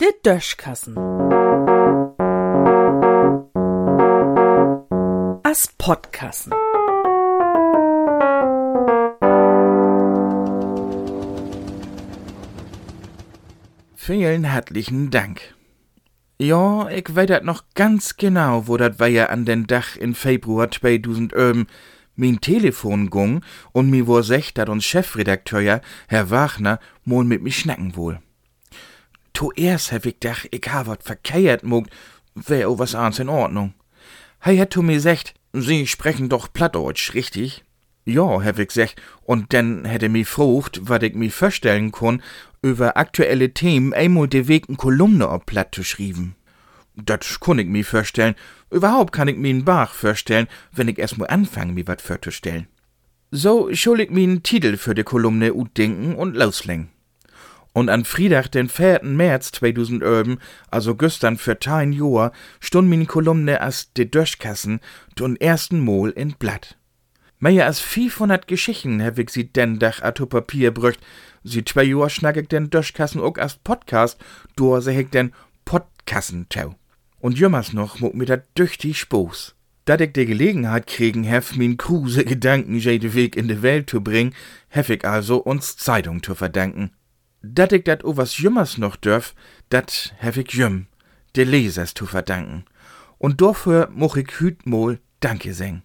Der 0.00 0.12
Döschkassen. 0.24 0.96
As 5.42 5.68
Podkassen. 5.78 6.52
Vielen 13.96 14.44
herzlichen 14.44 15.10
Dank. 15.10 15.54
Ja, 16.38 16.88
ich 16.88 17.14
weiß 17.14 17.42
noch 17.42 17.64
ganz 17.74 18.16
genau, 18.16 18.66
wo 18.66 18.76
dat 18.76 18.98
war 18.98 19.08
ja 19.08 19.26
an 19.26 19.44
den 19.44 19.66
Dach 19.66 19.94
in 19.96 20.14
Februar 20.14 20.70
2011 20.70 21.66
mein 22.20 22.40
Telefon 22.40 23.10
gung 23.10 23.42
und 23.72 23.90
mir 23.90 24.06
wo 24.06 24.22
secht, 24.22 24.58
dat 24.58 24.68
uns 24.68 24.84
Chefredakteur 24.84 25.80
Herr 26.08 26.30
Wagner, 26.30 26.78
mol 27.04 27.24
mit 27.24 27.42
mi 27.42 27.50
schnacken 27.50 27.96
wohl. 27.96 28.20
Zuerst 29.34 29.90
hab 29.92 30.06
ich 30.06 30.18
dach, 30.20 30.44
ich 30.50 30.66
ha 30.68 30.86
wat 30.86 31.02
verkehrt 31.02 31.64
mogt, 31.64 31.90
wär 32.34 32.70
o 32.70 32.78
was 32.78 32.94
ans 32.94 33.18
in 33.18 33.28
Ordnung. 33.28 33.74
Hei 34.44 34.58
hat 34.58 34.72
zu 34.72 34.82
mir 34.82 35.00
secht, 35.00 35.34
Sie 35.52 35.86
sprechen 35.86 36.28
doch 36.28 36.52
Plattdeutsch, 36.52 37.14
richtig? 37.14 37.64
Ja, 38.04 38.42
hab 38.42 38.58
ich 38.58 38.68
gesagt, 38.68 39.02
und 39.22 39.52
dann 39.52 39.84
hätte 39.84 40.08
mi 40.08 40.24
frucht, 40.24 40.80
wat 40.84 41.02
ich 41.02 41.14
mi 41.14 41.30
vorstellen 41.30 41.90
kon, 41.90 42.22
über 42.62 42.96
aktuelle 42.96 43.52
Themen 43.52 43.94
einmal 43.94 44.28
de 44.28 44.46
Weg 44.46 44.68
n 44.68 44.76
Kolumne 44.76 45.28
ob 45.28 45.46
Platt 45.46 45.74
zu 45.74 45.82
schrieben. 45.82 46.34
Dat 46.96 47.24
kun 47.40 47.58
ich 47.58 47.66
mi 47.66 47.82
vorstellen. 47.82 48.34
Überhaupt 48.70 49.12
kann 49.12 49.28
ich 49.28 49.36
mi 49.36 49.50
n 49.50 49.64
Bach 49.64 49.94
vorstellen, 49.94 50.48
wenn 50.72 50.88
ich 50.88 50.98
erst 50.98 51.18
mal 51.18 51.26
anfange, 51.26 51.72
mi 51.72 51.86
wat 51.86 52.02
vorzustellen. 52.02 52.66
So 53.30 53.72
schul 53.72 54.00
ich 54.00 54.10
mi 54.10 54.24
n 54.24 54.42
Titel 54.42 54.76
für 54.76 54.94
de 54.94 55.04
Kolumne 55.04 55.54
utdenken 55.54 56.16
und 56.16 56.36
loslegen. 56.36 56.90
Und 57.72 57.88
an 57.88 58.04
Friedach, 58.04 58.48
den 58.48 58.68
4. 58.68 59.04
März 59.04 59.52
2011, 59.52 60.38
also 60.70 60.96
gestern 60.96 61.36
für 61.36 61.58
tein 61.58 61.92
Joa, 61.92 62.32
stund 62.58 62.88
min 62.88 63.06
Kolumne 63.06 63.60
as 63.60 63.92
de 63.92 64.06
Döschkassen 64.06 64.80
tun 65.14 65.36
ersten 65.36 65.78
Mol 65.78 66.10
in 66.10 66.32
Blatt. 66.32 66.76
Mehr 67.38 67.66
als 67.66 67.80
500 67.80 68.48
Geschichten 68.48 69.02
hab 69.02 69.18
ich 69.18 69.30
sie 69.30 69.52
den 69.52 69.78
Dach 69.78 70.02
a 70.02 70.10
Papier 70.10 70.72
brücht. 70.72 71.00
Sie 71.44 71.64
zwei 71.64 71.84
Joa 71.84 72.10
schnack 72.10 72.36
ich 72.36 72.48
den 72.48 72.68
Döschkassen 72.68 73.20
ook 73.20 73.38
as 73.38 73.56
Podcast, 73.56 74.18
do 74.56 74.78
seh 74.80 75.00
ich 75.00 75.10
den 75.10 75.32
Podkassentau. 75.64 76.79
Und 77.20 77.38
jümmers 77.38 77.72
noch 77.72 78.00
muck 78.00 78.14
mir 78.14 78.26
dat 78.26 78.44
düchtig 78.58 78.98
Spoß. 78.98 79.54
Dat 79.84 80.00
ich 80.00 80.12
de 80.12 80.24
Gelegenheit 80.24 80.86
kriegen 80.86 81.24
hef, 81.24 81.54
min 81.56 81.76
kruse 81.76 82.24
Gedanken 82.24 82.78
jede 82.78 83.14
Weg 83.14 83.36
in 83.36 83.48
de 83.48 83.62
Welt 83.62 83.90
zu 83.90 84.00
bringen, 84.02 84.34
hef 84.68 84.88
ich 84.88 85.04
also 85.04 85.36
uns 85.36 85.76
Zeitung 85.76 86.22
zu 86.22 86.34
verdanken. 86.34 86.90
Dat 87.42 87.72
ich 87.72 87.84
dat 87.84 88.04
o 88.04 88.16
was 88.16 88.38
jümmers 88.38 88.78
noch 88.78 88.96
dörf, 88.96 89.34
dat 89.68 90.14
hef 90.18 90.36
ich 90.36 90.52
jüm, 90.52 90.86
de 91.36 91.44
Lesers 91.44 91.94
zu 91.94 92.06
verdanken. 92.06 92.64
Und 93.18 93.40
dafür 93.40 93.90
moch 93.92 94.16
ich 94.16 94.40
hüt 94.40 94.66
mol 94.66 94.98
Danke 95.20 95.52
seng. 95.52 95.82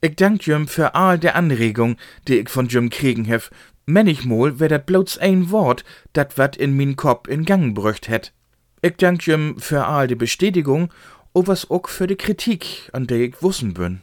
Ich 0.00 0.16
dank 0.16 0.46
jüm 0.46 0.66
für 0.66 0.94
all 0.94 1.18
der 1.18 1.36
Anregung, 1.36 1.96
die 2.26 2.38
ich 2.38 2.48
von 2.48 2.68
jüm 2.68 2.88
kriegen 2.88 3.26
hef. 3.26 3.50
Manchmal 3.84 4.58
wär 4.58 4.68
dat 4.68 4.86
bloß 4.86 5.18
ein 5.18 5.50
Wort, 5.50 5.84
dat 6.14 6.38
wat 6.38 6.56
in 6.56 6.74
min 6.74 6.96
Kopf 6.96 7.28
in 7.28 7.44
Gang 7.44 7.74
brücht 7.74 8.08
het. 8.08 8.32
Ich 8.84 8.96
dank 8.96 9.24
jüm 9.28 9.60
für 9.60 9.86
all 9.86 10.08
die 10.08 10.16
Bestätigung, 10.16 10.92
o 11.32 11.46
was 11.46 11.70
ook 11.70 11.88
für 11.88 12.08
die 12.08 12.16
Kritik, 12.16 12.90
an 12.92 13.06
der 13.06 13.20
ich 13.20 13.40
wussen 13.40 13.74
bin. 13.74 14.02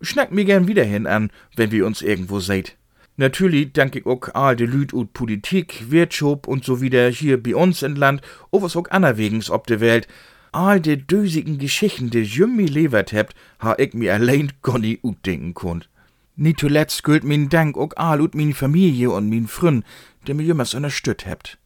Schnack 0.00 0.32
mir 0.32 0.46
gern 0.46 0.66
wieder 0.66 0.84
hin 0.84 1.06
an, 1.06 1.30
wenn 1.56 1.70
wir 1.70 1.84
uns 1.84 2.00
irgendwo 2.00 2.40
seht. 2.40 2.78
Natürlich 3.18 3.74
dank 3.74 3.96
ich 3.96 4.06
ook 4.06 4.30
all 4.34 4.56
de 4.56 4.66
Lüd 4.66 4.94
ut 4.94 5.12
Politik, 5.12 5.90
Wirtschaft 5.90 6.48
und 6.48 6.64
so 6.64 6.80
wieder 6.80 7.10
hier 7.10 7.42
bei 7.42 7.54
uns 7.54 7.82
in 7.82 7.96
Land, 7.96 8.22
o 8.50 8.62
was 8.62 8.76
ook 8.76 8.90
anerwegens 8.92 9.50
ob 9.50 9.66
de 9.66 9.80
Welt. 9.80 10.08
All 10.52 10.80
de 10.80 10.96
dösigen 10.96 11.58
Geschichten, 11.58 12.08
die 12.08 12.22
jüm 12.22 12.56
mi 12.56 12.64
levert 12.64 13.12
hebt, 13.12 13.34
ha 13.58 13.74
ich 13.76 13.92
mir 13.92 14.14
allein 14.14 14.52
gonni 14.62 15.00
utdenken 15.02 15.52
konnt. 15.52 15.90
Nicht 16.34 16.60
zuletzt 16.60 17.04
gilt 17.04 17.24
min 17.24 17.50
Dank 17.50 17.76
ook 17.76 17.92
all 17.98 18.22
ut 18.22 18.34
min 18.34 18.54
Familie 18.54 19.10
und 19.10 19.28
min 19.28 19.48
Frün, 19.48 19.84
die 20.26 20.32
mir 20.32 20.44
jümmers 20.44 20.72
unterstützt 20.72 21.26
hebt. 21.26 21.58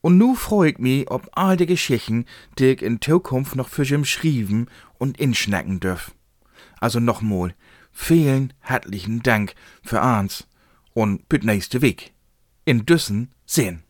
Und 0.00 0.16
nu 0.16 0.34
freu 0.34 0.68
ich 0.68 0.78
mi 0.78 1.06
ob 1.08 1.28
all 1.32 1.56
de 1.56 1.66
Geschichten, 1.66 2.24
die 2.58 2.72
ich 2.72 2.82
in 2.82 3.00
Zukunft 3.00 3.56
noch 3.56 3.68
für 3.68 3.82
jüm 3.82 4.04
schrieben 4.04 4.68
und 4.98 5.18
inschnacken 5.18 5.80
dürf. 5.80 6.12
Also 6.80 7.00
nochmal, 7.00 7.54
vielen 7.90 8.52
herzlichen 8.60 9.22
Dank 9.22 9.54
für 9.82 10.00
ans 10.00 10.46
und 10.94 11.28
bis 11.28 11.42
nächste 11.42 11.82
Weg. 11.82 12.12
In 12.64 12.86
Düssen 12.86 13.32
sehen. 13.44 13.82